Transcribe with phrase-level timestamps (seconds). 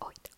[0.00, 0.37] Ой, да.